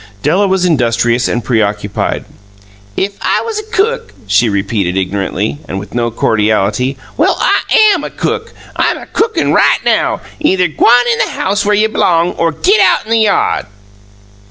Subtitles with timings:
[0.23, 2.25] Della was industrious and preoccupied.
[2.97, 6.97] "If I was a cook!" she repeated ignorantly, and with no cordiality.
[7.17, 7.59] "Well, I
[7.93, 8.51] AM a cook.
[8.75, 10.19] I'm a cookin' right now.
[10.39, 13.67] Either g'wan in the house where y'b'long, or git out in th' yard!"